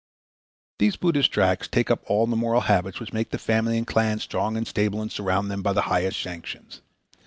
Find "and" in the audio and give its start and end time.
3.77-3.85, 4.57-4.65, 4.99-5.11